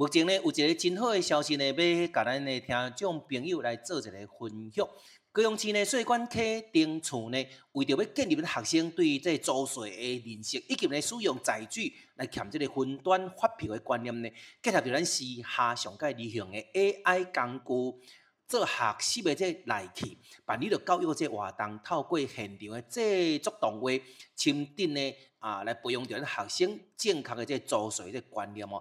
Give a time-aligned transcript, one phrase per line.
[0.00, 4.88] 目前呢，有一个真好的消息呢，要甲咱的听众朋友来做一个分享。
[5.32, 6.38] 高雄市呢，税关课
[6.72, 14.30] 程处呢，为着要建立学生对这租税的认识，以及呢使用载具来欠这个分段发票的观念呢，
[14.62, 17.98] 结合着咱时下上届流行的 AI 工具，
[18.46, 23.90] 做学习的这来去，办理着教育这活动，透过现场的制作动画、
[24.36, 28.80] 亲笔呢啊，来培养着咱学生正确的这租税的观念哦。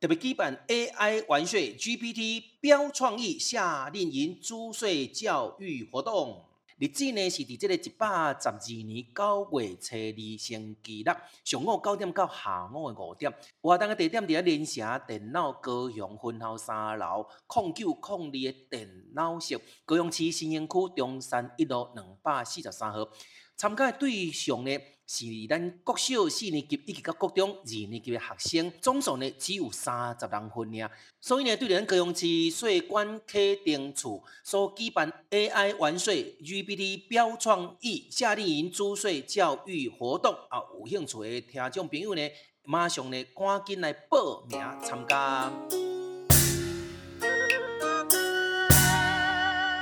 [0.00, 6.44] 特别举办 AI 玩税 GPT 标创意夏令营租税教育活动，
[6.78, 8.06] 日子呢是伫这个一百
[8.40, 23.08] 十二年九月初二星期六上午九点到下午的五点，活动的地点伫联城电脑高雄分校三楼控九控二的电脑室，高雄市新兴区中山一路两百四十三号。
[23.56, 24.78] 参加的对象呢
[25.10, 30.90] 是咱国小四年级以及到国中二年级的学生，总数呢只有三十人份尔。
[31.18, 42.20] 所以呢，对咱高雄市税关课程处所举办 AI 玩税 GPT 标创意夏令营租税教育活动啊，有兴趣的听众朋友呢，
[42.64, 45.50] 马上呢赶紧来报名参加。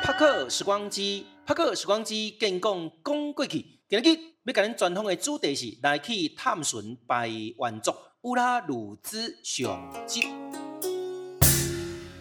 [0.04, 1.26] 帕克时光机。
[1.44, 3.66] 帕克时光机，健讲讲过去。
[3.88, 10.22] 今日要甲恁传统的主题是来去探寻排湾族乌拉鲁兹上集。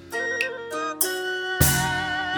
[0.10, 0.18] 在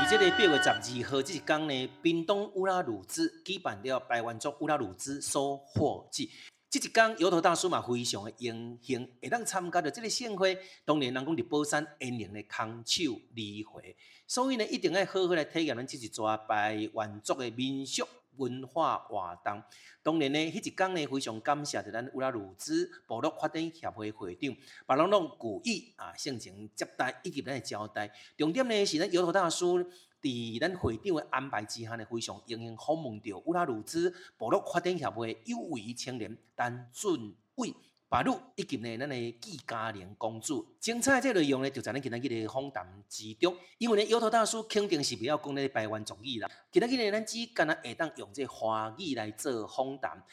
[0.10, 6.32] 这个八月十二号这一天呢，冰冻乌拉鲁兹举办了排湾族乌拉鲁兹收获季。
[6.70, 10.60] 这一天，油头大叔嘛非常的荣幸，会当参加到这个盛会。
[10.84, 13.04] 当年人讲伫宝山演灵的空手
[13.34, 13.96] 礼会，
[14.28, 18.06] 所以呢，一定要好好来体验咱这一撮排湾族的民俗
[18.38, 19.62] 文化活动。
[20.02, 24.56] 当然呢，迄一天呢，非常感谢着咱乌拉鲁兹部落发展协会会长
[24.86, 28.12] 白龙龙古意啊，盛情接待以及咱的招待。
[28.38, 29.84] 重点呢是咱摇头大叔。
[30.20, 37.72] 伫咱会长的安排之下呢，非常荣幸访问到乌拉鲁兹部落发展协会有为青年陈俊伟
[38.10, 40.66] 白露以及呢咱的纪嘉玲公主。
[40.80, 43.56] 精彩这内容呢，就在咱今仔日的访谈之中。
[43.78, 46.50] 因为呢，油头大叔肯定是不要讲那排湾族语啦。
[46.72, 50.24] 今仔日呢，咱只干那会当用这华语来做访谈，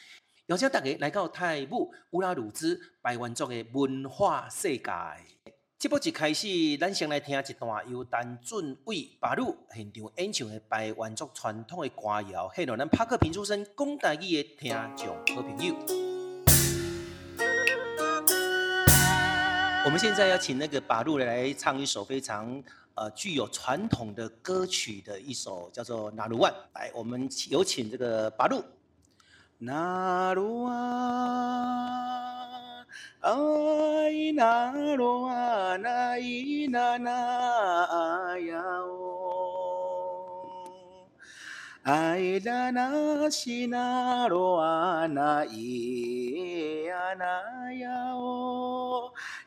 [0.45, 4.91] 邀请大家来到泰武乌拉鲁兹排湾族的文化世界。
[5.77, 6.47] 这部一开始，
[6.77, 16.04] 咱先来听一段由陈俊伟白露现场演唱的排湾族传统的歌谣，献给咱帕克平出身讲台语的听众好朋友。
[19.85, 22.59] 我们现在要请那个巴鲁来唱一首非常
[22.95, 26.51] 呃具有传统的歌曲的一首，叫做《那鲁湾》。
[26.73, 28.63] 来，我们有请这个巴鲁。
[29.59, 30.73] 那鲁湾。
[33.21, 40.01] 哎，那罗啊，那咿那那呀哦，
[41.83, 49.13] 哎啦那西那罗啊，那咿呀那呀哦，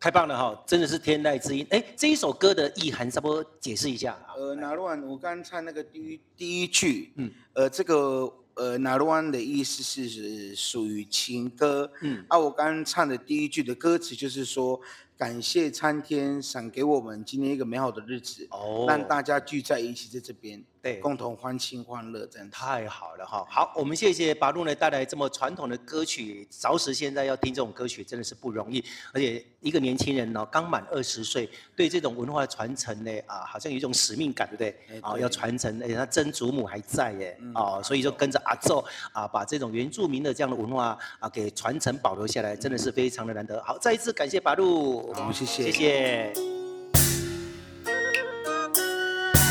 [0.00, 1.66] 太棒了哈，真的是天籁之音。
[1.70, 4.18] 哎，这一首歌的意涵，差不多解释一下。
[4.36, 8.32] 呃，纳鲁安，我刚唱那个第一第一句，嗯，呃，这个。
[8.58, 14.80] 呃，纳鲁安的意思是是属于情歌，嗯，啊，我刚刚唱的第一句的歌词就是说，
[15.18, 20.62] 感谢参天赏给我们今天一个美好的日子，哦，让大家聚在一起在这边。
[20.80, 23.44] 对，共同欢庆欢乐，真的太好了哈！
[23.50, 26.46] 好，我们谢谢巴鲁呢带来这么传统的歌曲。
[26.48, 28.82] 着实现在要听这种歌曲真的是不容易，
[29.12, 34.56] 而且一个年轻人呢刚满二十岁，对这种文化的传承呢啊，好像有一种使命感，对不
[34.92, 35.00] 对？
[35.00, 38.78] 啊，要传承，而且他曾祖母还在耶，啊，所以就跟着阿祖
[39.12, 43.60] 啊，把这种原住民的这样的文化啊给传承保留下来，真的是非常的难得。
[43.64, 44.38] 好，再一次感谢
[45.14, 46.32] 好，谢谢，谢谢。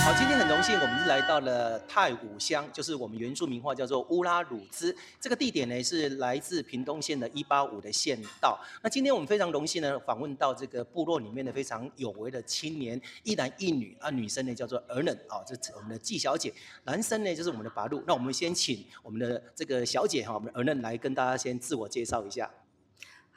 [0.06, 4.96] 好，今天很荣幸，我们是来到了太武乡，就是我们原住民话叫做乌拉鲁兹。
[5.20, 8.58] 这个地点呢是来自屏东县的一八五的县道。
[8.82, 16.54] 那今天我们非常荣幸呢访问到这个部落里面的非常有为的青年，一男一女啊，女生呢叫做儿嫩啊，这是我们的季小姐，
[16.86, 18.02] 男生呢就是我们的拔路。
[18.08, 22.50] 那我们先请我们的这个小姐哈，我们儿嫩来跟大家先自我介绍一下。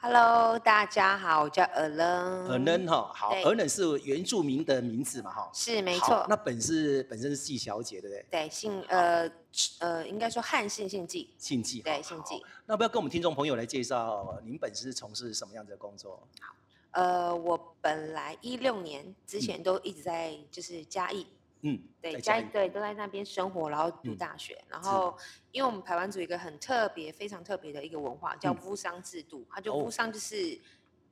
[0.03, 2.07] Hello，大家好，我叫儿嫩。
[2.47, 5.47] 儿嫩哈，好，儿嫩是原住民的名字嘛哈？
[5.53, 6.25] 是没错。
[6.27, 8.25] 那本是本身是季小姐，对不对？
[8.31, 9.29] 对，姓呃
[9.77, 11.29] 呃，应该说汉姓姓季。
[11.37, 11.83] 姓季。
[11.83, 12.43] 对，姓季。
[12.65, 16.19] 那不要跟我们听众朋友来介绍，您本身是从事什么样的工作？
[16.39, 16.55] 好，
[16.93, 21.27] 呃，我本来一六年之前都一直在就是嘉义。
[21.63, 25.15] 嗯，对，家对都在那边生活，然后读大学，嗯、然后
[25.51, 30.59] 因为我们台湾族一个很特别、非常特别的一个文化叫巫商制度，它、嗯、就巫商就是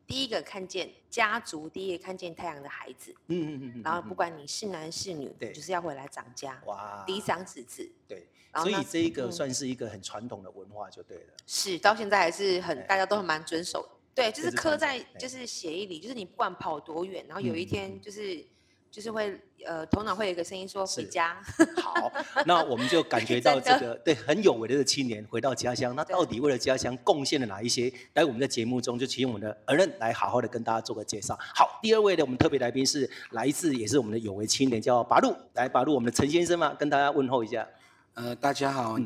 [0.07, 18.43] 第一个看见家族，第一个看见太阳的孩子，嗯嗯嗯，然后不管你是男是女，对，就是要回来长家，哇，嫡长子嗣，对，所以这一个算是一个很传统的文化就对了，是到现在还是很大家都很蛮遵守，对，就是刻在就是协议里，就是你不管跑多远，然后有一天就是。
[18.91, 21.37] 就是会呃，头脑会有一个声音说回家。
[21.81, 22.11] 好，
[22.45, 27.91] 那我们就感觉到这个 对很有为的青年回到家乡，那到底为了家乡贡献了哪一些？
[28.13, 31.37] 来，我们在节目中就请我们的儿嫩来好好的跟大家做个介绍。
[31.53, 35.35] 好，第二位的我们特别来宾是来自也是我们的有为青年，叫拔路。
[35.53, 37.67] 来，拔路，我们的陈先生嘛，跟大家问候一下。
[38.15, 38.97] 呃，大家好。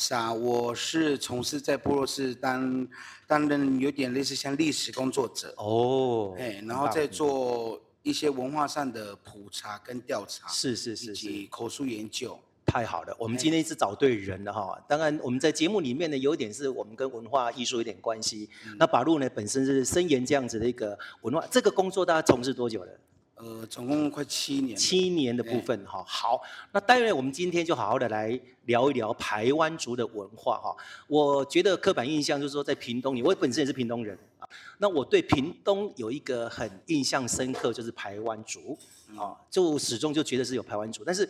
[0.00, 2.86] 是啊，我是从事在部落是当
[3.26, 12.38] 担任有点类似像历史工作者哦，哎，然后在做一些文化上的普查跟调查，是是是，以及口述研究。
[12.64, 14.80] 太好了，我们今天是找对人了哈。
[14.86, 18.48] 当然，我们在节目里面呢，有一点是我们跟文化艺术有点关系。
[18.66, 22.92] 嗯、那把路呢，本身是深研这样子的一个文化，这个工作大家从事多久了？
[23.38, 24.76] 呃，总共快七年。
[24.76, 26.40] 七年的部分哈，好，
[26.72, 30.76] 那待会我们今天就好好的来聊一聊台湾族的文化哈。
[31.06, 34.48] 我觉得刻板印象就是说，在屏东，我本身也是屏东人啊。
[34.78, 38.76] 那我对屏东有一个很印象深刻，就是台湾族
[39.16, 41.28] 啊，就始终就觉得是有台湾族，但是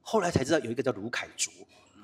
[0.00, 1.50] 后来才知道有一个叫卢凯族。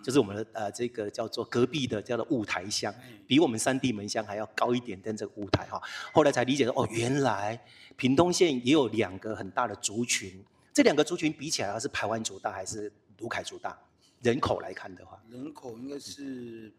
[0.02, 2.94] 就是我们的呃，这个叫做隔壁的叫做雾台乡，
[3.26, 5.14] 比我们三地门乡还要高一点但。
[5.18, 7.60] 这个雾台哈，后来才理解说，哦，原来
[7.96, 10.40] 屏东县也有两个很大的族群，
[10.72, 13.76] 这两个族群比起来，是台湾族大还是卢凯族大？
[14.22, 16.72] 人口来看的话，人口应该是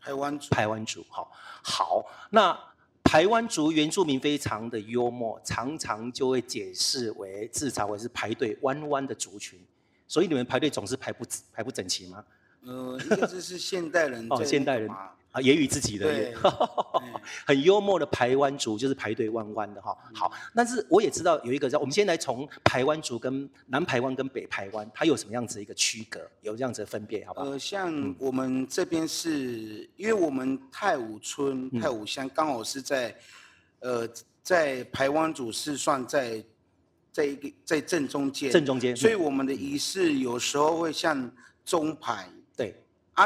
[0.00, 0.50] 台湾族。
[0.50, 1.30] 台湾族，好，
[1.62, 2.58] 好，那
[3.04, 9.60] 台湾族原住民非常的幽默，常常就会解释为自嘲为是排队弯弯的族群，
[10.08, 12.24] 所以你们排队总是排不排不整齐吗？
[12.66, 12.98] 呃，
[13.28, 16.34] 这是现代人哦，现代人啊，揶揄自己的，对，
[17.46, 19.96] 很幽默的排湾族就是排队弯弯的哈。
[20.12, 27.46] 好，但是我也知道有一个叫，我们先来从排湾族跟南排湾跟北排湾，它有什么样子一个区隔，有这样子的分别，好不好？
[27.46, 33.14] 呃，像我们这边是因为我们太武村、太武乡刚好是在，
[33.78, 34.08] 呃，
[34.42, 36.42] 在排湾族是算在，
[37.12, 41.30] 在一个在正中间，正中间，所以我们的仪式有时候会像
[41.64, 42.28] 中排。
[43.14, 43.24] 啊，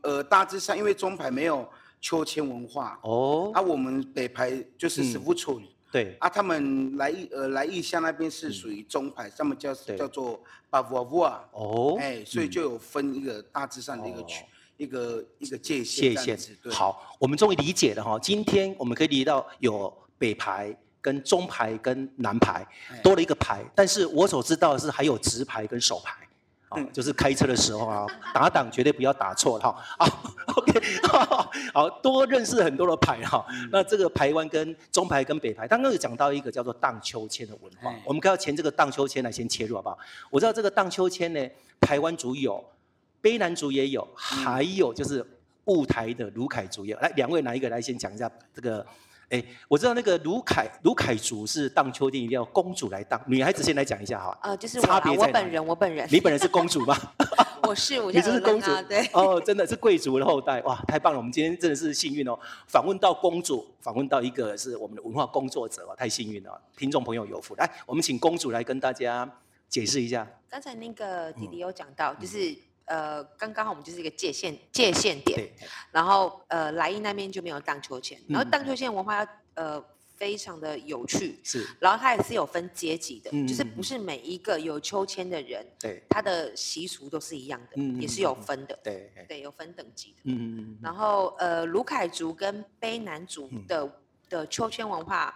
[0.00, 1.68] 呃，大致上因为中排没有
[2.00, 5.62] 秋千文化哦，啊，我们北排就是石富村，
[5.92, 14.42] 对，啊，他们来义呃来义乡那边是属于中排，他们叫叫做巴沃沃啊，哦，哎，所以就有分一个大致上的一个区，
[14.78, 16.16] 一个一个界限。
[16.16, 16.56] 界限。
[16.70, 22.66] 好，我们终于理解了哈，今天我们可以理解到有北排跟中排跟南排
[23.02, 26.26] 多了一个排，但是我所知道的是还有直排跟手排。
[26.74, 29.76] 嗯，就是开车的时候啊，打档绝对不要打错哈。
[29.98, 30.06] 好
[30.56, 30.80] ，OK，
[31.72, 33.46] 好，多认识很多的牌哈。
[33.70, 39.96] 那这个台湾跟中牌跟北牌，刚刚有讲到一个叫做荡秋千的文化，我们可要前这个荡秋千来先切入好不好？
[40.28, 41.40] 我知道这个荡秋千呢，
[41.80, 42.64] 台湾族有，
[43.22, 45.24] 卑南族也有，还有就是
[45.66, 46.98] 雾台的卢凯族也有。
[46.98, 48.84] 来，两位哪一个来先讲一下这个？
[49.30, 54.38] 哎，我知道那个卢凯卢凯族是荡秋千一定要公主来荡，女孩子先来讲一下哈。
[54.42, 55.26] 呃，就是差别在哪？
[55.26, 56.08] 我本人，我本人。
[56.12, 56.96] 你本人是公主吗？
[57.66, 58.18] 我是，我 是。
[58.18, 59.04] 你就是公主，对。
[59.12, 61.18] 哦，真的是贵族的后代，哇，太棒了！
[61.18, 67.56] 我们今天真的是幸运哦，访问到公主，访问到一个是我们的文化工作者哦，太幸运了，听众朋友有福。
[67.56, 69.28] 来，我们请公主来跟大家
[69.68, 70.24] 解释一下。
[70.48, 72.56] 刚才那个弟弟有讲到，嗯、就是。
[72.86, 75.48] 呃，刚刚好我们就是一个界限界限点，
[75.92, 79.84] 然后呃，莱茵那边就没有荡秋千，然后荡秋千文化要呃
[80.16, 93.92] 非常的有趣，是，然后它也是有分阶级的，嗯、就是不是每一个有秋千的人，对，他的习俗都是一样的，嗯、也是有分的，对，对，有分等级的，嗯嗯，然后呃，卢凯族跟卑南族的、嗯、
[94.28, 95.34] 的秋千文化。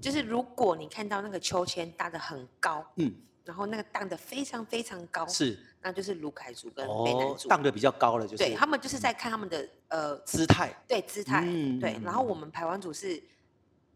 [0.00, 11.42] 就是如果你看到那个秋千搭的很高，嗯，然后那个荡的非常非常高，是，那就是卢凯族跟卑南族，荡得比较高了，就是对他们就是在看他们的呃姿态，对姿态，
[11.80, 13.22] 对，然后我们排湾族是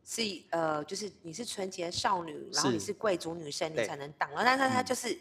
[0.05, 5.17] 是呃就是你是纯洁少女，然后你是贵族女生，你才能挡，然后但是他就是。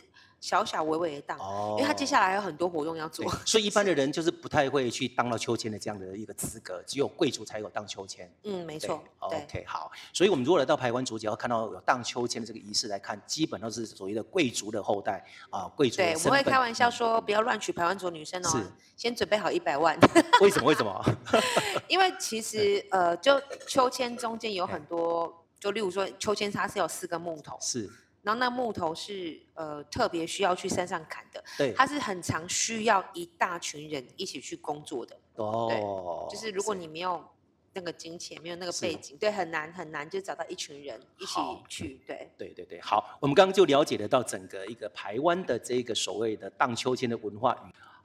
[0.46, 1.40] 小小微微的荡，
[1.72, 8.32] 因为他接下来还有很多活动要做，所以一般的人就是不太会去当到秋千的这样的一个资格，只有贵族才有荡秋千。
[8.44, 9.04] 嗯，没错。
[9.18, 15.98] OK，好，所以我们如果来到排湾族，只要看到有荡秋千的这个仪式来看，基本都是所谓的贵族的后代啊，贵族。
[15.98, 18.64] 对，我们会开玩笑说，不要乱娶排湾族女生哦，是，
[18.96, 20.00] 先准备好一百万。
[20.42, 20.68] 为什么？
[20.68, 21.04] 为什么？
[21.90, 27.58] 因为其实呃，就秋千中间有很多，就例如说秋千它是有四个木头。
[27.60, 27.90] 是。
[28.25, 35.15] 然后那木头是呃特别需要去山上砍的，对，它是很常需要一大群人一起去工作的。
[35.36, 37.24] 哦，就是如果你没有
[37.72, 41.39] 那个金钱，没有那个背景，对，很难很难就找到一群人一起
[41.70, 42.01] 去。
[42.08, 47.55] 对，对对对，好，我们刚刚就了解得到整个一个台湾的这个所谓的荡秋千的文化。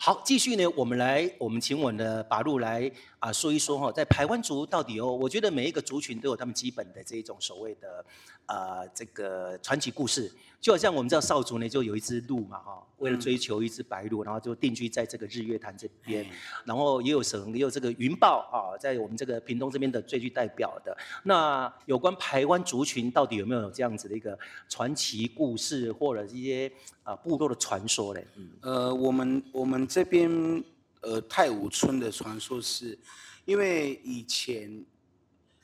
[0.03, 8.05] 好，继续呢，我们来，我们请我们的巴路来啊说一说哈，在台湾族到底哦，我觉得每一个族群都有他们基本的这一种所谓的。
[8.47, 10.29] 呃，这个传奇故事，
[10.61, 16.27] 就好像我们知道少族呢，就有一只鹿嘛，哈，为了追求一只白鹿，然后就定居在这个日月潭这边，
[16.65, 20.97] 然后也有神，也有这个云豹啊，在我们这个屏东这边的最具代表的。
[21.23, 24.37] 那有关台湾族群到底有没有这样子的一个
[24.69, 26.73] 传奇故事，或者一些
[27.05, 28.27] 啊部落的传说嘞？
[28.35, 30.29] 嗯，呃，我们我们这边
[31.01, 32.99] 呃太武村的传说是，
[33.45, 34.85] 因为以前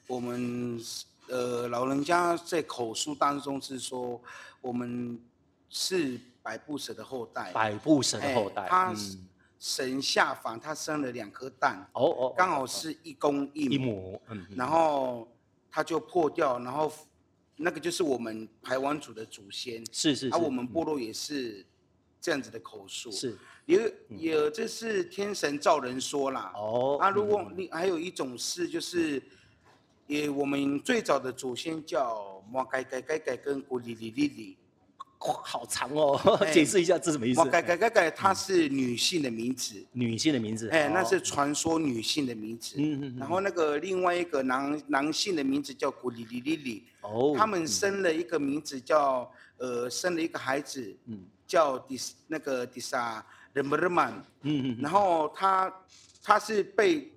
[0.06, 0.80] 我们。
[1.28, 4.22] 呃，老人家在口述当中是说，
[4.60, 5.20] 我们
[5.68, 7.50] 是百步蛇的后代。
[7.50, 8.62] 百步蛇的后代。
[8.62, 8.94] 欸、他
[9.58, 11.84] 神下凡，他生了两颗蛋。
[11.94, 12.34] 哦哦。
[12.36, 13.74] 刚好是一公一母。
[13.74, 14.22] 一母。
[14.28, 14.46] 嗯。
[14.54, 15.26] 然后
[15.68, 16.92] 他就破掉，然后
[17.56, 19.84] 那个就是我们排湾族的祖先。
[19.90, 20.32] 是是是。
[20.32, 21.66] 而、啊、我们部落也是
[22.20, 23.10] 这样子的口述。
[23.10, 23.36] 是。
[23.66, 26.52] 有有这是天神造人说啦。
[26.54, 26.98] 哦。
[27.00, 29.22] 啊，如果你还有一种是就是。
[30.08, 34.56] 也，我们最早的祖先叫摩盖盖盖盖跟古里里里里，
[35.18, 36.16] 好长哦，
[36.52, 37.40] 解释一下这什么意思？
[37.40, 42.76] 摩盖盖盖盖，它是女性的名字，女性的名字，哎，那是传说女性的名字。
[42.78, 43.16] 嗯嗯。
[43.18, 54.12] 然后那个另外一个男男性的名字叫古里里里里，哦，他们生了一个名字叫呃，生了一个孩子，嗯，叫迪那个迪萨人布勒曼，
[54.42, 54.78] 嗯嗯。
[54.80, 55.72] 然后他
[56.22, 57.12] 他是被，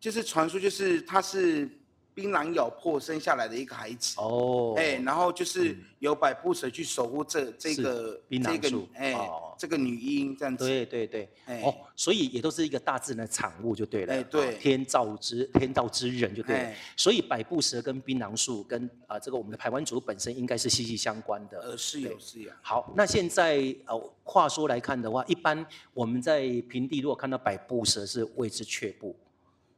[0.00, 1.68] 就是传说就是他是。
[2.16, 4.14] 槟榔咬破生下来的一个孩子。
[4.16, 9.14] 哦，哎，然后就是由百步蛇去守护这这个槟榔树，哎，
[9.58, 11.28] 这个女婴这样子，对对对，
[11.62, 22.50] 哦，所以也都是一个大自然的产物就对了，哎对，天造之天造之人就对了，所以百步蛇跟槟榔树跟啊这个我们的台湾族本身应该是息息相关的，呃是有是有。
[22.62, 29.14] 好，那现在呃话说来看的话，一般我们在平地如果看到百步蛇是谓之却步。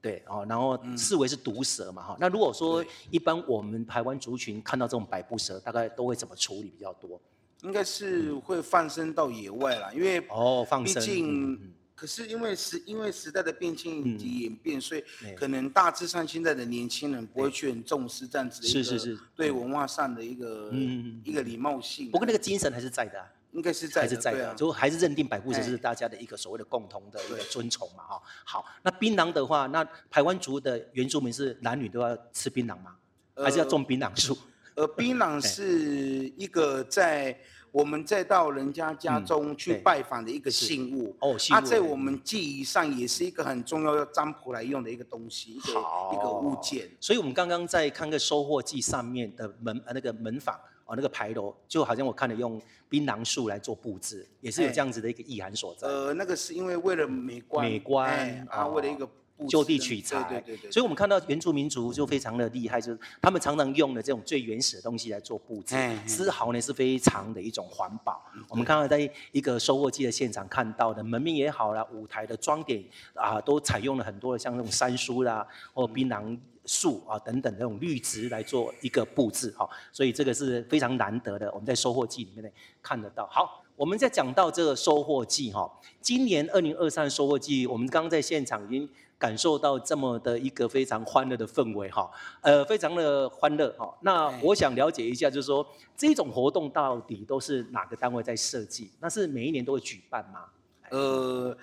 [0.09, 2.17] 对，哦，然后视为是毒蛇嘛，哈、嗯。
[2.19, 7.21] 那如果说一般我们台湾族群看到这种百步蛇，大概都会怎么处理比较多？
[7.63, 11.03] 应该是会放生到野外啦，因为哦，放生。
[11.03, 15.05] 毕竟，嗯、可是因为时因为时代的变迁以及演变，嗯、所以
[15.37, 22.11] 可能大致上现在的年轻人不会去很重视这样子的一个是是是对文化上的一个嗯一个礼貌性。
[22.11, 23.27] 不过那个精神还是在的、啊。
[23.53, 28.23] 应该是在还是在的，就还是认定百步蛇是大家的一个所谓的共同的一个尊崇嘛，哈。
[28.45, 32.97] 好，那槟榔的话，那台湾族的原住民是男女都要吃槟榔吗？
[33.37, 34.37] 还是要种槟榔树？
[34.75, 37.37] 呃，槟榔是一个在
[37.73, 45.71] 我们再到人家家中去拜访的一个信物哦，信物它在我们记忆上也是一个很重要要占卜来用的一个东西，一个
[46.13, 46.89] 一个物件。
[47.01, 50.55] 所以我们刚刚在看个收获记上面的门呃那个门房。
[50.89, 55.87] 哦，那个牌楼就好像我看了用槟榔树来做布置，也是有这样子的一个意涵所在。
[55.87, 59.07] 呃，那个是因为为了美观，美观啊，为了一个
[59.49, 60.23] 就地取材。
[60.25, 60.71] 对对对。
[60.71, 65.77] 所以我们看到原住民族就非常的厉害，就是他们常常用的这种最原始的东西来做布置，
[66.07, 68.23] 丝毫呢是非常的一种环保。
[68.49, 68.99] 我们看到在
[69.33, 72.83] 一个收获季的现场看到的门面也好啦，舞台的装点
[73.15, 76.39] 啊，都采用了很多的像那种杉树啦或槟榔。
[76.71, 82.51] 树啊等等这种绿植来做一个布置哈，所以这个是非常难得的，我们在收获季里面呢
[82.83, 83.27] 看得到。
[83.33, 85.67] 好，我们在讲到这个收获季哈，
[86.03, 88.87] 今年二零二三收获季，我们刚刚在现场已经
[89.19, 92.11] 感受到这么的一个非常欢乐的氛围哈，
[92.41, 93.93] 呃，非常的欢乐哈。
[94.03, 98.91] 那我想了解一下，就是说这种活动到底都是哪个单位在设计？
[99.01, 100.45] 那是每一年都会举办吗？
[100.91, 101.57] 呃。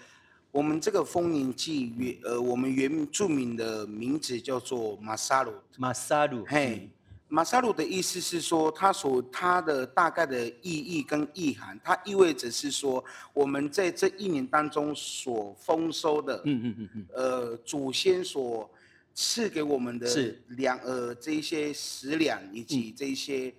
[0.52, 5.52] 我们这个丰年祭原呃，我们原住民的名字叫做马萨鲁。
[5.78, 6.46] 马萨鲁。
[6.48, 6.90] 嘿，
[7.28, 13.04] 马萨鲁的意思是说，它所它的大概的意义跟意涵，它意味着是说，
[13.34, 18.70] 我们在这一年当中所丰收的，嗯嗯嗯嗯，呃，祖先所
[19.16, 20.08] 赐给我们的
[20.50, 23.52] 粮，呃，这一些食粮以及这一些、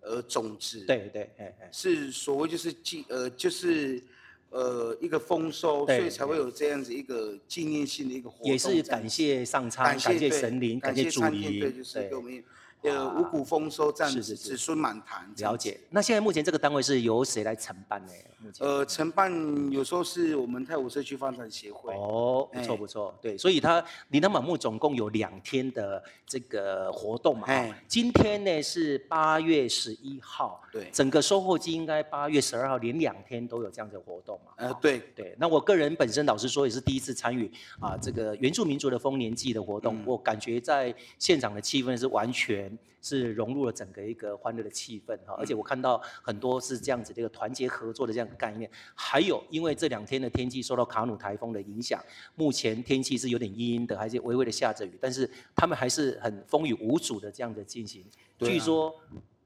[0.00, 4.02] 嗯、呃种子，对对，哎哎，是所谓就是纪呃就是
[4.50, 12.42] 呃一个丰收，所以才会有这样子一个纪念性的一个活动，也是感谢上苍，感谢神灵，感谢祖灵，对，就是给我们。
[12.84, 15.24] 呃，五谷丰收这样子，子孙满堂。
[15.38, 15.80] 了解。
[15.88, 18.12] 那现在目前这个单位是由谁来承办呢？
[18.38, 19.32] 目前呃，承办
[19.72, 21.94] 有时候是我们泰武社区发展协会。
[21.94, 23.18] 哦，不错不错。
[23.22, 27.46] 对，所以他琳琅满目，总共有两天的这个活动嘛。
[27.46, 27.82] 哎。
[27.88, 30.60] 今天呢是八月十一号。
[30.70, 30.90] 对。
[30.92, 34.52] 整个收获季应该八月十二号连两天都有这样的活动嘛？
[34.56, 35.34] 呃，对对。
[35.38, 37.50] 那我个人本身老实说也是第一次参与
[37.80, 42.73] 啊这个原住民族的丰年祭的活动，我感觉在现场的气氛是完全。
[43.02, 48.70] 是融入了整个一个欢乐的气氛哈，而且我看到很多是这样子的一个团结合作的这样的概念。
[48.94, 52.02] 还有，因为这两天的天气受到卡努台风的影响，
[52.34, 58.02] 目前天气是有点阴阴的，还是微微的下着雨，但是他们还是很风雨无阻的这样的进行。
[58.38, 58.94] 据说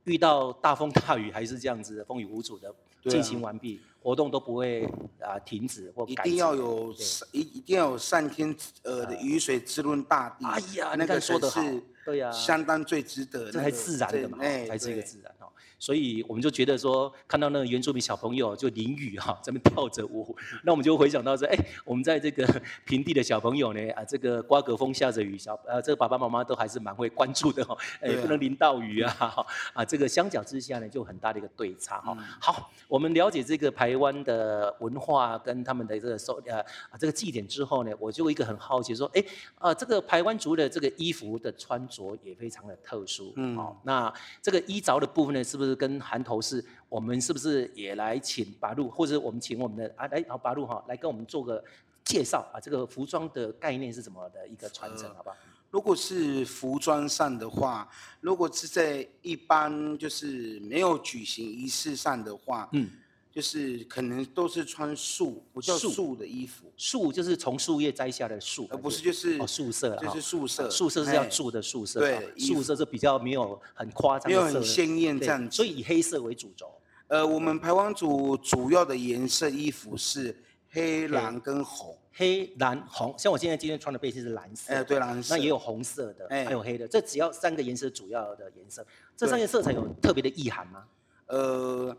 [0.05, 2.73] 遇到大风大雨还是这样子的风雨无阻的
[3.09, 4.85] 进行完毕，活动都不会
[5.21, 6.25] 啊停止或改。
[6.25, 6.95] 一定要有
[7.33, 10.47] 一一定要有上天呃的雨水滋润大地。
[10.47, 11.61] 哎呀，那个说的好。
[12.09, 15.31] 对呀、啊，相当最值得、那个，这才自然的嘛，才是一个自然。
[15.38, 15.38] 哦。
[15.79, 22.45] 所以我们就觉得说，看到那个原住民小朋友就淋雨哈，在那边跳着舞，那我们就回想到说，哎，我们在这个
[22.85, 32.17] 平地的小朋友呢，啊，这个刮个风下着雨，小呃，这个爸爸妈妈都还是蛮会关注的哈，哎，不能淋到雨啊，啊，啊，这个相较之下呢，就很大的一个对差哈。
[32.41, 36.59] 好，我们了解这个台湾的文化跟他们的这个收呃
[36.91, 39.25] 啊这个祭典之后呢，我就一个很好奇说，哎，
[39.59, 45.68] 啊，这个台湾族的这个衣服的穿着也非常的特殊，嗯，好，那这个衣着的部分呢，是不是？
[45.69, 51.63] 是跟韩头是，我们是不是也来请八路，或者我们请我们的啊来，好八路哈，来跟我们做个
[52.05, 55.37] 介绍啊，这个服装的概念是怎么的一个传承，好不好？
[55.71, 57.89] 如果是服装上的话，
[58.21, 62.91] 如果是在一般就是没有举行仪式上的话，嗯。
[63.39, 66.65] 就是可能都是穿素，不叫素的衣服。
[66.77, 70.69] 素就是从树叶摘下的树，而不是就是哦素色，就是素色。
[70.69, 76.69] 素色是要住的素色，对，素色是比较没有很夸张，没有很鲜艳这样子，所以以黑色为主轴。
[77.07, 80.37] 呃，我们排湾组主要的颜色衣服是
[80.71, 81.97] 黑、蓝跟红。
[82.13, 85.37] 黑、蓝、红，像我现在今天穿的背心是蓝色，哎，对，蓝色。
[85.37, 88.85] 那也有红色的，还有黑的，这只要三个颜色主要的颜色。
[89.17, 90.85] 这三个色彩有特别的意涵吗？
[91.27, 91.97] 呃。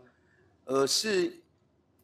[0.70, 1.32] 呃，是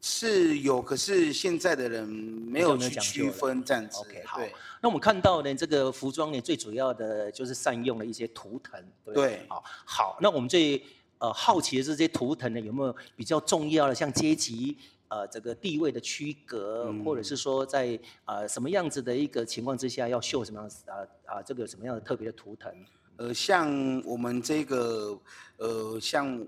[0.01, 3.99] 是有，可是现在的人没有去区分这样子。
[3.99, 4.41] OK，好。
[4.81, 8.77] 那我们看到呢，这个服装呢，最主要的就是善用了一些图腾。
[9.05, 9.45] 对，对。
[9.47, 10.17] 好，好。
[10.19, 10.83] 那我们最
[11.19, 14.77] 呃好奇的是，这些图腾呢，有没有比较重要的，像阶级
[15.07, 20.97] 呃这个地位的区隔，嗯、或者是说在呃什么样子的一个情况之下要绣什么样子啊
[21.37, 22.69] 啊这个什么样的特别的图腾？
[23.15, 23.71] 呃，像
[24.03, 25.17] 我们这个
[25.55, 26.45] 呃像。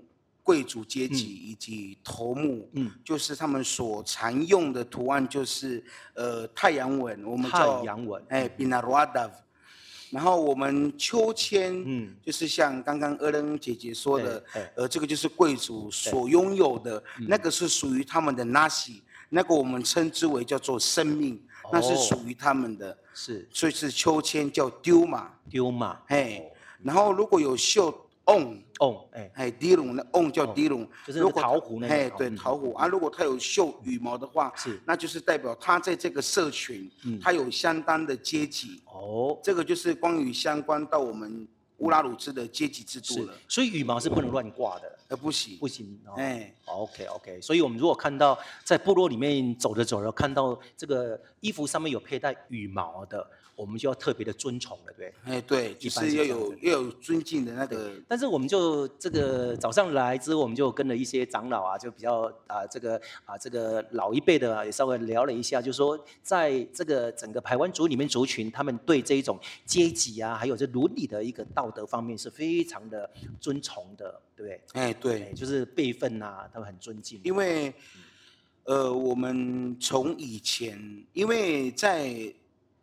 [0.50, 5.80] 贵族阶级以及头目，嗯，就是他们所常用的图案，就是
[6.14, 9.30] 呃太阳纹，我们叫太阳纹，哎，Binaruadav。
[10.10, 21.40] 然后我们秋千，嗯，就是像刚刚阿伦姐姐说的，呃，这个就是贵族所拥有的，那个是属于他们的 Nasi，那个我们称之为叫做生命，
[21.72, 26.42] 那是属于他们的，是，所以是秋千叫丢马，丢马，哎，
[26.82, 27.94] 然后如果有绣。
[28.26, 31.94] 瓮瓮，哎哎，迪龙的瓮叫迪龙，就是桃胡那个。
[31.94, 36.90] 哎，对，桃胡啊，如果他有绣羽毛的话，是，那就是代表他在这个社群，
[37.20, 38.82] 他有相当的阶级。
[38.86, 41.46] 哦，这个就是关于相关到我们
[41.78, 43.34] 乌拉鲁兹的阶级制度了。
[43.48, 45.98] 所以羽毛是不能乱挂的，呃，不行，不行。
[46.16, 53.30] 哎，OK OK，所以我们如果看到在部落里面走着走着，看到这个衣服上面有佩戴羽毛的。
[53.60, 55.12] 我们就要特别的尊崇了，对。
[55.24, 57.90] 哎，对，就是要有要有尊敬的那个。
[58.08, 74.60] 但是我们就这个早上来之后，我们就跟了一些长老啊，就比较啊这个啊这个老一辈的啊，也稍微聊了一下，就是说在这个整个排湾族里面族群，他们对这一种阶级啊，还有这伦理的一个道德方面是非常的尊崇的，对不对？
[74.72, 77.20] 哎，对，就是辈分呐、啊，他们很尊敬。
[77.22, 77.74] 因为，
[78.64, 82.32] 呃，我们从以前，因为在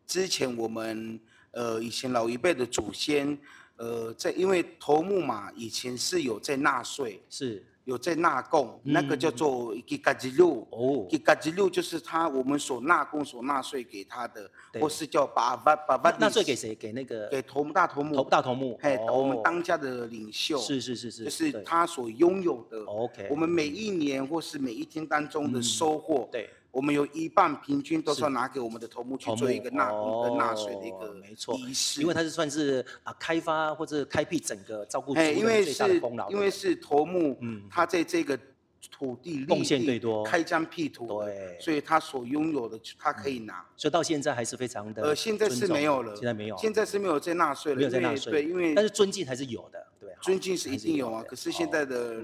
[0.08, 1.20] 之前我们
[1.52, 3.38] 呃以前老一辈的祖先
[3.76, 7.64] 呃在因为头目嘛以前是有在纳税，是。
[7.88, 16.76] 有在纳贡，那个叫做吉嘎吉路哦，吉嘎吉路就是他我们所纳贡所纳税给他的，或是叫把把把把纳税给谁？
[16.76, 22.84] 给那个给头目大头目，头大头目，嘿，我们当家的领袖，是是是是，就是他所拥有的。
[22.84, 31.56] OK，我们每一年或是每一天当中的收获，对，我们有一半平均都是要拿给我们的头目去做一个纳一个纳税的一个没错。
[31.58, 38.38] 仪式，因为它是算是啊开发或者开辟整个照顾族的最大的功劳，因为是头目，嗯，他在这个。
[38.92, 43.66] 土地贡献最多，开疆辟土，对，所以他所拥有的，他可以拿。
[43.76, 45.02] 所以到现在还是非常的。
[45.02, 51.24] 呃，现在是没有了，现在没有，现在是没有在纳税了，没有在纳税，对，因为但是尊敬还是有的，对，尊敬是一定有啊。
[51.28, 52.24] 可是现在的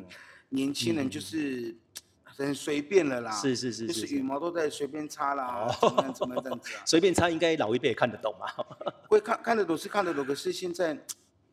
[0.49, 1.75] 年轻人就是
[2.37, 6.81] 很随便了啦，是是是，就是羽毛都在随便插啦，怎么怎么这样子啊？
[6.85, 8.47] 随便插应该老一辈也看得懂嘛？
[9.09, 10.97] 会看看得懂是看得懂，可是现在。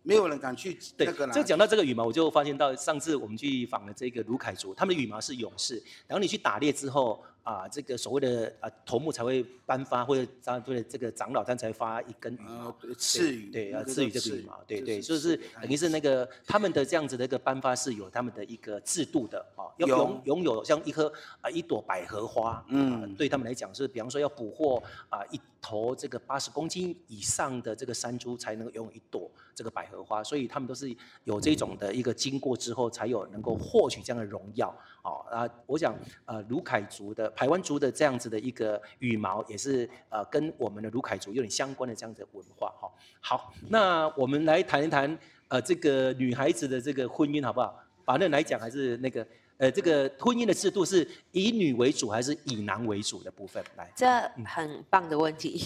[0.02, 1.26] 没有人敢去那个。
[1.26, 5.74] 啦，这讲到这个羽毛，我就发现到上次我们去访了这个卢凯族，他们的羽毛是勇士。
[6.06, 7.22] 然后你去打猎之后。
[7.42, 34.68] 啊，这个所谓的啊头目才会颁发，或者长对这个长老他才会发一根羽毛赐予，对啊赐予这个羽毛，对对，就是等于是那个他们的这样子的一个颁发是有他们的一个制度的啊，要拥拥有像一颗啊一朵百合花，嗯，对他们来讲是，比方说要捕获啊一头这个八十公斤以上的这个山猪才能够拥有一朵这个百合花，所以他们都是有这种的一个经过之后才有能够获取这样的荣耀。
[35.02, 42.90] 啊啊，我想呃卢凯族的台湾族的这样子的一个羽毛，也是呃跟我们的卢凯族有点相关的这样子的文化哈。
[43.20, 47.82] 好，那我们来谈一谈呃这个女孩子的这个婚姻好不好？
[48.04, 49.26] 反正来讲还是那个。
[49.60, 53.62] 呃，这个婚姻的制度是以女为主还是以男为主的部分？
[53.76, 54.06] 来，这
[54.46, 55.62] 很棒的问题，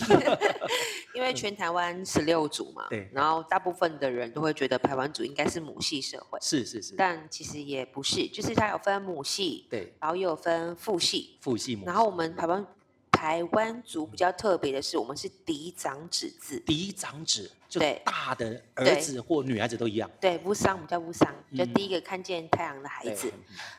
[1.15, 12.67] 因为全台湾十六组嘛，对，然后大部分的人都会觉得排湾组应该是母系社会，是是是，但其实也不是，就是它有分母系，对，然后又有分父系，父系母，然后我们排湾。
[13.25, 16.61] 排湾族比较特别的是，我们是嫡长子制。
[16.61, 20.11] 嫡长子，就大的儿子或女孩子都一样。
[20.21, 23.33] 对，乌桑，我们叫乌桑，就第一个看见太阳的孩子。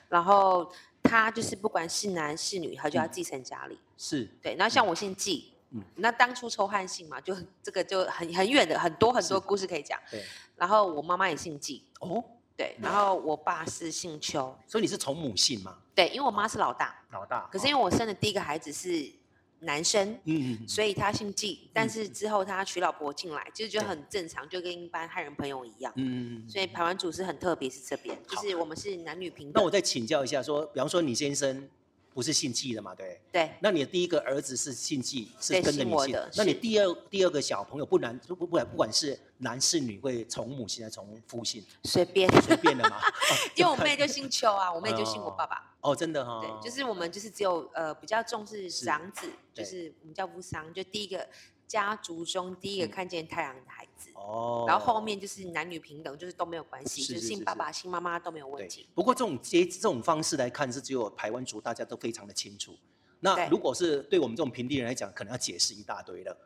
[0.10, 3.78] 然后他就是不管是男是女，他就要继承家里。
[3.96, 4.28] 是。
[4.42, 5.54] 对，然后像我姓纪，
[5.94, 10.00] 那当初抽汉姓嘛，就这个就很很远的很多很多故事可以讲。
[10.10, 10.26] 对。
[10.56, 11.86] 然后我妈妈也姓纪。
[12.00, 12.24] 哦。
[12.58, 14.58] 对，然后我爸是姓邱。
[14.66, 15.78] 所以你是从母姓吗？
[15.94, 16.96] 对，因为我妈是老大。
[17.12, 17.48] 老大。
[17.52, 19.14] 可是因为我生的第一个孩子是。
[19.60, 29.54] 男生，嗯，所以他姓纪，但是之后他娶老婆进来，其实就很正常，就跟一般汉人朋友一样，嗯，所以排湾组是很特别，是这边，就是我们是男女平等。
[29.56, 31.68] 那我再请教一下，说，比方说你先生
[32.16, 33.20] 不是姓纪的嘛，对？
[33.30, 33.52] 对。
[33.60, 36.32] 那你的第一个儿子是姓纪，是跟着你姓的。
[36.38, 41.62] 那你第二第二个小朋友不男不不管不管是男是女，会从母姓还是从父姓？
[41.84, 43.02] 随便随便的嘛。
[43.58, 45.76] 因为我妹就姓邱啊，我妹就姓我爸爸。
[45.82, 46.42] 哦，真的哈、哦。
[46.42, 51.28] 对，就是我们就是只有呃比较重视长子，就是我们叫无伤，就第一个
[51.68, 54.10] 家族中第一个看见太阳的孩子。
[54.16, 54.68] 哦、嗯。
[54.68, 58.88] 然后后面就是男女平等，就是都没有关系，就是姓爸爸姓妈妈都没有问题。
[58.94, 62.78] 不过这种阶这种方式来看，是只有台湾族大家都非常的清楚。
[63.20, 66.38] 那如果是对我们这种平地人来讲，可能要解释一大堆了。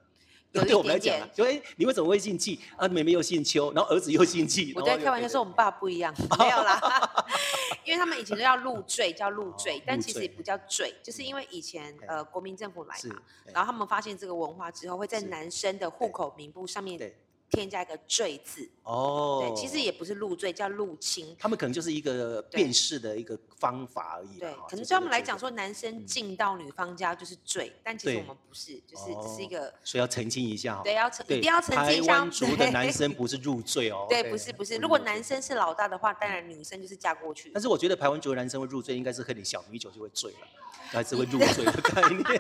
[0.52, 2.88] 对，对我们来讲啊，就哎，你为什么会姓季啊？
[2.88, 4.74] 妹妹又姓邱，然后儿子又姓季。
[4.76, 6.80] 我在开玩笑说我们爸不一样， 没有啦，
[7.90, 13.20] 因为他们以前都叫入赘，叫入赘，但其实也不叫赘，就是因为以前呃国民政府来嘛，
[13.52, 17.12] 然后他们发现这个文化之后，会在男生的户口名簿上面。
[17.50, 21.36] 添加一个“罪”字哦，对，其实也不是入赘，叫入侵。
[21.40, 24.40] 他们可能就是一个辨识的一个方法而已。
[24.40, 29.74] 对，可能对他们来讲说，男生进到女方家就是罪，但其实我们不是，就是只是一个。
[29.84, 30.80] 所以要澄清一下。
[30.84, 32.14] 对，要澄一定要澄清一下。
[32.14, 34.06] 台湾族的男生 不是入赘哦。
[34.10, 37.52] 对，不是不是，如果男生是老大的话，当然女生就是嫁过去。
[37.54, 40.48] 但是我觉得排湾族的男生会入赘，应该是喝点小米酒就会醉了，
[40.90, 42.24] 还是会入 赘的概念。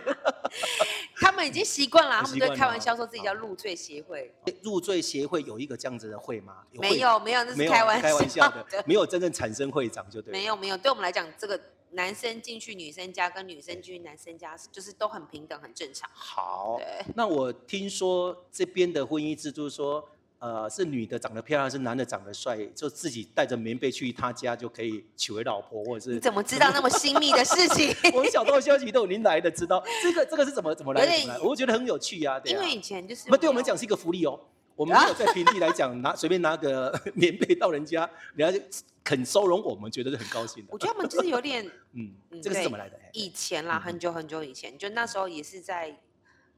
[1.46, 4.34] 已经习惯了，他们都开玩笑说自己叫入赘协会。
[4.62, 6.64] 入赘协会有一个这样子的会吗？
[6.72, 10.32] 没有，没有，那是开玩笑，开玩笑的，没有真正产生会长就对。
[10.32, 11.60] 没有，没有，对我们来讲，这个
[11.92, 16.10] 男生进去女生家，跟女生进去男生家，就是都很平等，很正常。
[16.14, 20.08] 好，对那我听说这边的婚姻制度说。
[20.40, 26.14] 呃，是女的长得漂亮，还是男的长得帅，就自己带着棉被去他家就可以娶为老婆，或者是？
[26.14, 27.94] 你怎么知道那么亲密的事情？
[28.16, 31.12] 我小道消息都有您来的知道，这个这个是怎么怎么来的？
[31.12, 34.40] 点我觉得很有趣啊，对啊，因为以前就是，那对我们讲是一个福利哦。
[34.78, 38.64] 我们没有在平地来讲，拿 随便拿个 棉被到人家，人家就
[39.04, 40.70] 肯收容我们，觉得是很高兴的。
[40.72, 42.98] 我觉得他们就是有点，嗯，这个是怎么来的？
[43.12, 46.00] 以前啦，很久很久以前，就那时候也是在。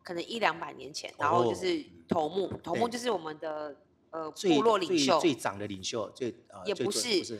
[0.03, 3.75] 可能一两百年前，然后就是头目，头目就是我们的
[4.09, 6.35] 呃部落领袖，最长的领袖，最
[6.65, 7.39] 也不是，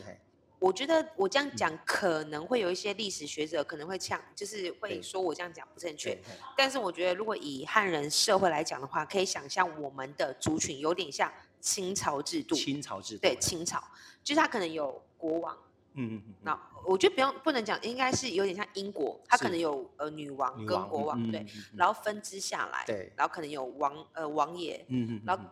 [0.58, 6.16] 我觉得我这样讲可能会有一些历史学者可能会呛，就是会说我这样讲不正确。
[6.56, 12.54] 但是我觉得如果以汉人社会来讲的话，可以想象我们的族群有点像清朝制度。
[12.54, 13.22] 清朝制度。
[13.22, 13.82] 对，清朝，
[14.22, 15.58] 就是他可能有国王。
[15.94, 16.34] 嗯嗯嗯。
[16.42, 25.44] 那我觉得不用不能讲，应该是有点像英国，它可能有呃女王跟国王，对，然后分支下来，对，然后可能有王呃王爷，嗯嗯，然后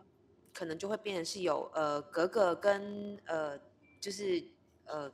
[0.53, 3.59] 可能就会变成是有呃格格跟呃
[3.99, 4.43] 就是。
[4.85, 5.09] 呃，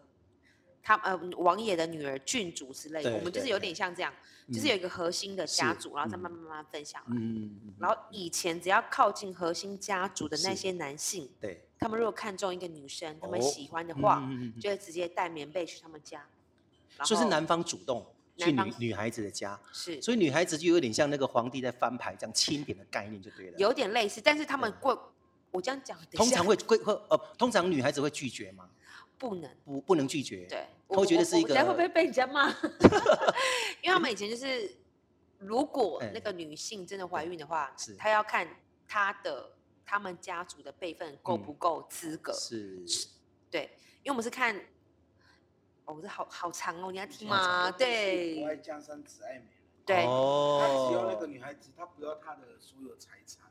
[0.88, 4.14] 他呃王爷的女儿郡主之类的，我们就是有点像这样，
[4.54, 7.04] 就是有一个核心的家族，然后再慢慢慢慢分享。
[7.08, 14.26] 嗯，然后以前只要靠近核心家族的那些男性，对，他们如果看中一个女生，他们喜欢的话，
[14.62, 16.26] 就会直接带棉被去他们家。
[17.04, 18.06] 所以是男方主动
[18.38, 23.58] 去女女孩子的家，是，所以女孩子就有点像那个皇帝在翻牌这样钦点的概念就对了。
[23.58, 25.12] 有点类似，但是他们过，
[25.52, 28.70] 我这样讲，通常会会会呃，通常女孩子会拒绝吗？
[29.20, 32.50] 不能不不能拒绝，对，他会觉得是一个，会不会被人家骂？
[33.84, 34.76] 因为他们以前就是，
[35.38, 38.48] 如果那个女性真的怀孕的话，是，她要看
[38.88, 39.52] 她的
[39.86, 42.86] 他们家族的辈分够不够资格，是，
[43.52, 43.70] 对，
[44.04, 44.56] 因为我们是看，
[45.86, 47.70] 哦，这好好长哦，你要听吗？
[47.72, 49.48] 对，我爱江山只爱美人，
[49.86, 53.44] 对，他只要那个女孩子，他不要她的所有财产。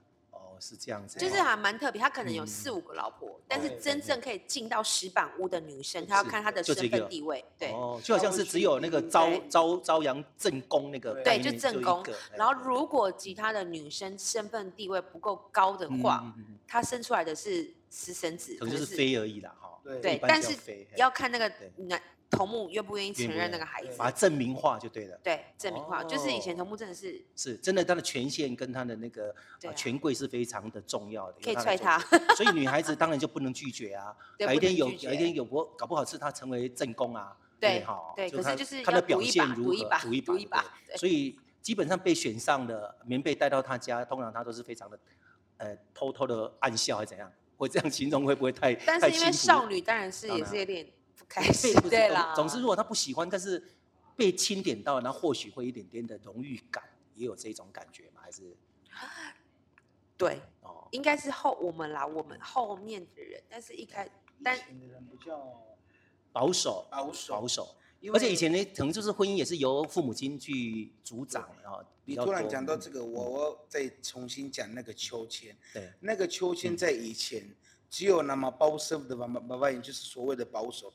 [0.57, 2.01] 哦，是这样子，就是还蛮特别。
[2.01, 7.45] 他可能有四五个老婆，但是真正可以进到石板屋的女生，她要看她的身份地位。
[7.59, 12.03] 对，哦，就好像是只有那个朝朝朝阳正宫那个，对，就正宫。
[12.35, 16.25] 然后如果其他的女生身份地位不够高的话，
[16.66, 19.79] 她生出来的是私生子，可能就是妃而已啦，哈。
[20.03, 20.57] 对，但是
[20.97, 22.01] 要看那个男。
[22.31, 25.19] 头目愿不愿意承认那个孩子，把它证明化就对了。
[25.23, 29.35] 对，证明化就是以前头目真的是是真的，他的权限跟他的那个
[29.75, 31.99] 权贵是非常的重要的，可以踹他。
[32.37, 34.15] 所以女孩子当然就不能拒绝啊。
[34.41, 37.37] 哪一天有，哪一天有不搞不好是他成为正宫啊。
[37.61, 38.12] 对，好。
[38.17, 39.71] 对，可是就是他的表现如何？
[39.71, 40.65] 赌一把，赌一把。
[40.97, 44.99] 所以基本上被选上的棉被带到他家，通常他都是非常的
[45.59, 47.33] 呃偷偷的暗笑还是怎样？
[47.57, 48.75] 我这样形容会不会太？
[48.75, 50.87] 但是因为少女当然是也是有点。
[51.29, 53.62] 开心 对啦，总之如果他不喜欢，但是
[54.17, 56.83] 被钦点到，那或许会一点点的荣誉感，
[57.15, 58.21] 也有这种感觉吗？
[58.23, 58.57] 还是？
[60.17, 64.09] 对，哦，应该是后我们啦，我们后面的人，但是一开，
[64.43, 65.62] 但以前的人比较
[66.33, 67.77] 保守，保守，保守，
[68.15, 71.85] 而且以前呢，可能就是婚姻也是由父母亲去主掌啊。
[72.07, 77.45] 你突然讲到这个，我我再重新讲那个秋千，对，那个秋千在以前
[77.91, 80.91] 只有那么保守的爸爸爸爸，也就是所谓的保守。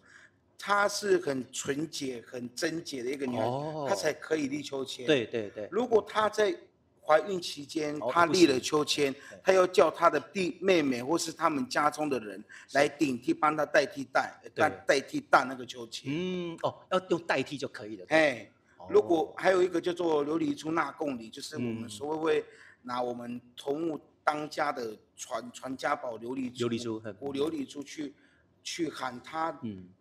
[0.63, 3.45] 她是很纯洁、很贞洁的一个女人，
[3.89, 5.07] 她才可以立秋千。
[5.07, 5.67] 对对对。
[5.71, 6.55] 如果她在
[7.03, 12.43] 怀孕期间，她立了秋千，她要叫她的弟妹妹或是他们家中的人
[12.73, 16.13] 来顶替，帮她代替带，代代替带那个秋千。
[16.13, 18.05] 嗯，哦，要用代替就可以了。
[18.09, 18.47] 哎，
[18.87, 22.45] 如果还有一个叫做琉璃珠纳贡礼，就是我们所谓会
[22.83, 28.13] 拿我们头目当家的传传家宝琉璃珠，琉璃珠，我琉璃珠去。
[28.63, 29.51] 去喊他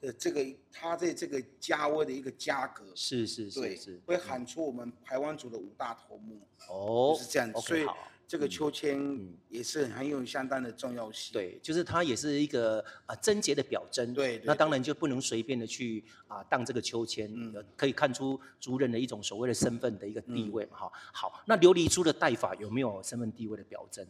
[0.00, 7.86] 的这个，他在这个价位的一个价格，是是是是，会喊出我们台湾族的五大头目，哦，是这样子，所以
[8.28, 9.18] 这个秋千
[9.48, 11.32] 也是很有相当的重要性。
[11.32, 14.14] 对，就是它也是一个啊贞洁的表征。
[14.14, 17.28] 对，那当然就不能随便的去啊当这个秋千，
[17.76, 20.78] 可以看出族人的一种所谓的身份的一个地位嘛。
[20.78, 24.06] 哈，好，那琉璃珠的戴法有没有身份地位的表征？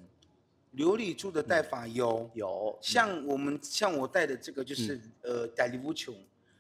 [0.77, 6.15] 琉璃珠的戴法有、嗯、有，像我们像我戴的这个就是、嗯、呃戴利乌琼，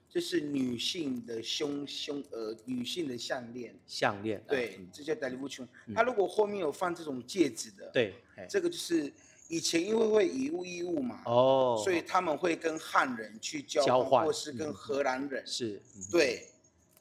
[0.08, 3.74] 就是女性的胸胸呃女性的项链。
[3.86, 5.66] 项链，对，嗯、这叫戴利乌琼。
[5.94, 8.14] 它如果后面有放这种戒指的，对，
[8.48, 9.12] 这个就是
[9.48, 16.46] 以前因为会以物易物嘛，哦，所以他们会跟汉人去交换，或是跟荷兰人、嗯、是，对。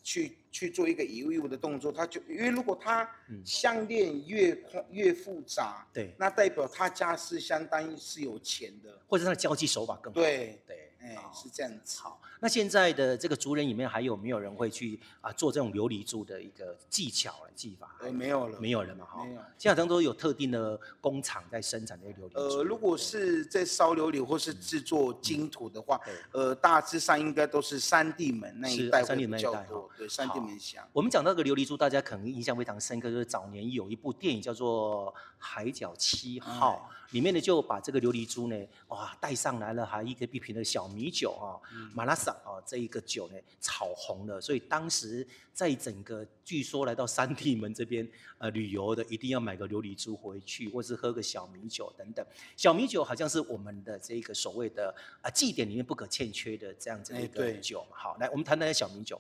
[0.02, 3.09] 去去做一个一物易物的动作，他就因为如果他
[3.45, 10.19] 项链越宽越复杂，对，那代表他家是相当于是有钱的，或者他的交际手法更好。
[10.19, 10.62] 对。
[10.65, 12.01] 对，哎，是这样子。
[12.01, 17.95] 好，那现在的这个族人里面还有没有人会去啊做这种琉璃珠的一个技巧的技法？
[18.01, 19.23] 呃，没有了，没有了嘛，哈。
[19.23, 19.41] 没有。
[19.57, 22.39] 现在当中有特定的工厂在生产这些琉璃珠。
[22.39, 25.99] 呃，如果是在烧琉璃或是制作金土的话，
[26.31, 29.89] 呃，大致上应该都是三地门那一带会比较多。
[29.97, 30.85] 对，三地门乡。
[30.91, 41.56] 我们讲到这个琉璃珠，大家可能印象非常深刻，就是早年有一部电影叫做《海角七号》，里面呢就把这个琉璃珠呢，哇带上来了，还一个一瓶的小米酒啊，
[41.93, 52.25] 马拉萨啊这一个酒呢炒红了，所以当时在整个据说来到三地门这边呃旅游的，一定要买个琉璃珠回去，或是喝个小米酒等等。
[52.58, 57.97] 小米酒好像是我们的这个所谓的啊祭典里面不可欠缺的这样子的一个酒嘛。
[57.97, 59.19] 好，来我们谈谈小米酒。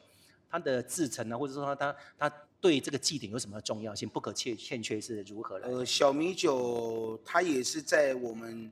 [0.51, 2.27] 它的制成呢，或者说它它
[2.59, 4.09] 对这个祭典有什么重要性？
[4.09, 5.69] 不可欠欠缺是如何来？
[5.69, 8.71] 呃，小米酒它也是在我们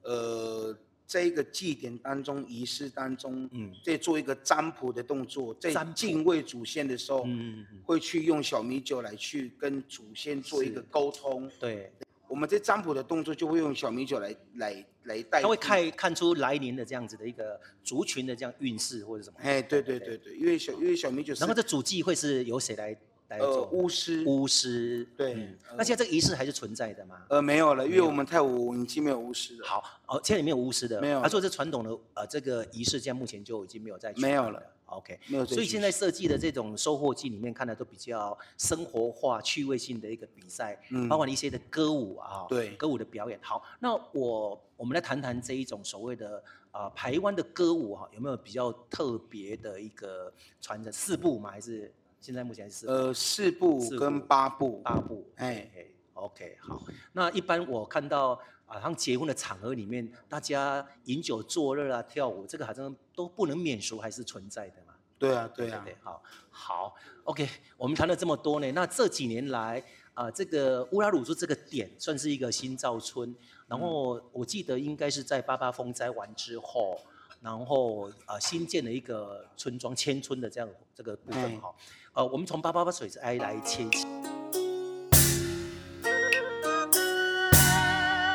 [0.00, 0.74] 呃
[1.08, 11.90] 这一个祭典当中仪式当中，嗯，在做一个占卜的动作，在敬畏祖先的时候，嗯，会去用小米酒来去跟祖先做一个沟通，对。
[12.28, 19.36] 我们在占卜的动作就会用小米酒来来来带，他会看看出来年的这样子的一个族群的这样运势或者什么。
[19.40, 22.94] 哎，对对对对，因为小因为小米酒，然后这主祭会是由谁来
[23.36, 24.24] 呃，巫师。
[24.24, 25.06] 巫师。
[25.16, 25.34] 对。
[25.34, 27.22] 嗯呃、那现在这个仪式还是存在的吗？
[27.28, 29.66] 呃，没有了，因为我们泰武已经没有巫师了。
[29.66, 31.00] 好，哦，现在也没有巫师的。
[31.00, 31.20] 没有。
[31.20, 34.12] 他说这传统的呃这个仪式，现在目前就已经没有在。
[34.16, 34.62] 没有了。
[34.86, 43.38] OK，没有所以现在设计的这种收获季里面看的都比较生活化、趣味性的一个比赛，嗯，包括一些的歌舞啊，对，歌舞的表演。
[43.42, 50.90] 好，那我我们来谈谈这一种所谓的啊、呃、排湾的歌舞哈，有没有比较特别的一个传承？
[50.90, 51.50] 四部吗？
[51.50, 52.86] 还是现在目前是？
[52.86, 55.28] 呃，四部跟八部，八部。
[55.36, 55.68] 哎
[56.14, 56.82] ，OK，好。
[57.12, 62.94] 那一般我看到啊，像结婚的场合里面，大家饮酒作乐啊，跳舞，这个好像。
[63.18, 64.94] 都不能免俗，还是存在的嘛？
[65.18, 69.80] 对啊，对啊，对，好，好，OK，我们谈了这么多呢，那这几年来
[70.14, 73.34] 啊、呃，这个乌拉鲁族这个点算是一个新造村，
[73.66, 76.96] 然后我记得应该是在八八风灾完之后，
[77.42, 81.74] 然后啊、呃、新建了一个村庄迁村的这样这个部分哈，
[82.18, 84.04] 呃，我们从八八八水灾来切起。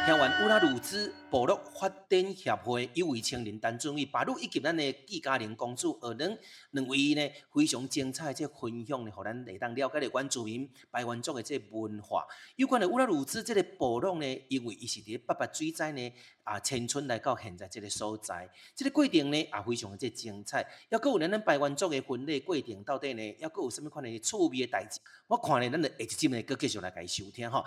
[0.06, 6.38] 听完乌拉鲁兹部落发展协会一位青年陈俊伟，把路以及咱的纪嘉玲公主二人
[6.72, 12.28] 两位呢非常精彩的这分享呢，让咱来当了解的原住民白原族的这文化。
[12.58, 16.14] 有关的乌拉鲁兹这个部落呢，因为伊是伫八八水灾呢
[16.44, 20.68] 啊迁村来到现在这个所在，这个过程呢也非常的这精彩。
[20.90, 25.00] 要搁有咱咱排湾族的婚礼过程到底呢，要搁有什么款的趣味的代志？
[25.28, 27.64] 我看呢，咱就下一集呢，搁继续来甲伊收听哈。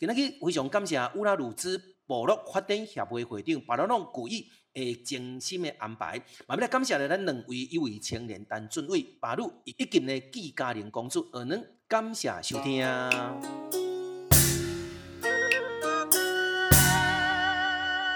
[0.00, 12.82] 今日非常感谢乌拉鲁兹部落发展协会会长巴罗龙古义诶精心的安排，嘛要来感谢咱两位一位青年陈俊伟、巴鲁以及呢纪嘉玲公主，而能感谢收听。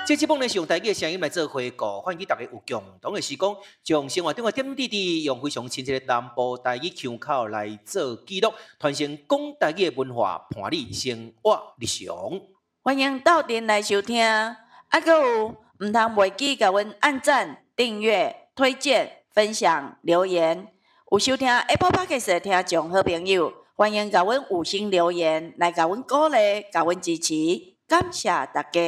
[0.06, 12.38] 这期节目呢是用台语的声音来做回顾，欢迎大家有共同的时光，将生活中的点滴滴用非常亲切的南部台语腔口来做记录，传承讲台语的文化，伴你生活日常。
[12.82, 20.68] 欢迎到店来收听，啊，阁有唔通袂记甲阮按赞、订阅、推荐、分享、留言。
[21.10, 26.36] 有收听 Apple Podcast 的听众好朋友，欢迎甲阮五星留言来甲阮鼓励、
[26.70, 27.73] 甲阮支持。
[27.86, 28.80] 感谢大家。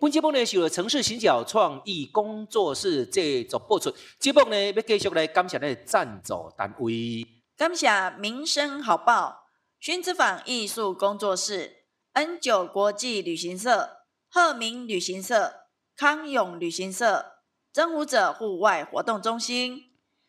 [0.00, 3.92] 本节目呢是由城市行脚创意工作室制作播出。
[4.18, 7.26] 节目呢要继续来感谢咱的赞助单位。
[7.56, 7.88] 感谢
[8.18, 9.46] 民生好报、
[9.80, 17.38] 薰之坊艺术工作室、N 九国际旅行社、鹤鸣旅行社、康永旅行社、
[17.72, 19.84] 征服者户外活动中心、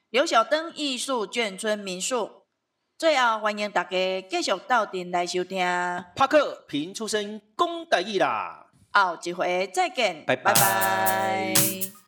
[0.10, 2.43] 刘小灯艺术眷村民宿。
[2.98, 5.58] 最后，欢迎大家继续到店来收听。
[6.16, 10.54] 帕克平出身功德义啦，后一回再见，拜拜。
[10.54, 12.03] 拜拜。